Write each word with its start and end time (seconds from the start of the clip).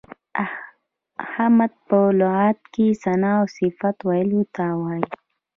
حمد 1.31 1.71
په 1.87 1.99
لغت 2.19 2.59
کې 2.73 2.87
ثنا 3.01 3.31
او 3.39 3.45
صفت 3.57 3.97
ویلو 4.09 4.41
ته 4.55 4.65
وایي. 4.81 5.05